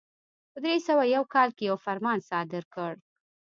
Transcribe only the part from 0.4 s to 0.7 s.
په